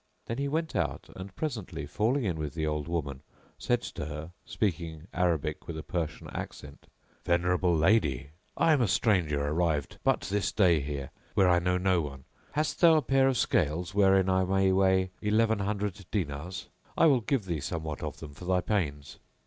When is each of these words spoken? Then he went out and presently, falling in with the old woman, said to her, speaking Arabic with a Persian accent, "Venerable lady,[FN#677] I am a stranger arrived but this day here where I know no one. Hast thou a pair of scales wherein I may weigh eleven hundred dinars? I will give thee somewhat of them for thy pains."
Then 0.25 0.39
he 0.39 0.47
went 0.47 0.75
out 0.75 1.11
and 1.15 1.35
presently, 1.35 1.85
falling 1.85 2.23
in 2.23 2.37
with 2.37 2.55
the 2.55 2.65
old 2.65 2.87
woman, 2.87 3.21
said 3.59 3.83
to 3.83 4.05
her, 4.07 4.31
speaking 4.47 5.05
Arabic 5.13 5.67
with 5.67 5.77
a 5.77 5.83
Persian 5.83 6.27
accent, 6.31 6.87
"Venerable 7.23 7.75
lady,[FN#677] 7.77 8.31
I 8.57 8.73
am 8.73 8.81
a 8.81 8.87
stranger 8.87 9.45
arrived 9.47 9.99
but 10.03 10.21
this 10.21 10.51
day 10.51 10.79
here 10.79 11.11
where 11.35 11.47
I 11.51 11.59
know 11.59 11.77
no 11.77 12.01
one. 12.01 12.23
Hast 12.53 12.81
thou 12.81 12.95
a 12.97 13.03
pair 13.03 13.27
of 13.27 13.37
scales 13.37 13.93
wherein 13.93 14.27
I 14.27 14.43
may 14.43 14.71
weigh 14.71 15.11
eleven 15.21 15.59
hundred 15.59 16.03
dinars? 16.09 16.69
I 16.97 17.05
will 17.05 17.21
give 17.21 17.45
thee 17.45 17.59
somewhat 17.61 18.01
of 18.01 18.17
them 18.17 18.33
for 18.33 18.45
thy 18.45 18.61
pains." 18.61 19.19